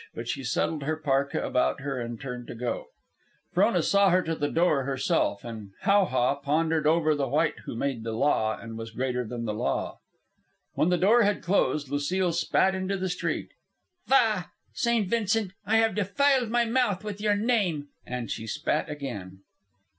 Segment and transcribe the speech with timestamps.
[0.15, 2.87] But she settled her parka about her and turned to go.
[3.53, 7.75] Frona saw her to the door herself, and How ha pondered over the white who
[7.75, 9.99] made the law and was greater than the law.
[10.73, 13.49] When the door had closed, Lucile spat into the street.
[14.07, 14.47] "Faugh!
[14.73, 15.07] St.
[15.07, 15.51] Vincent!
[15.67, 19.41] I have defiled my mouth with your name!" And she spat again.